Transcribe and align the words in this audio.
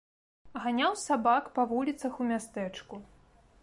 Ганяў 0.63 0.95
сабак 1.03 1.53
па 1.59 1.69
вуліцах 1.75 2.13
у 2.25 2.31
мястэчку. 2.35 2.95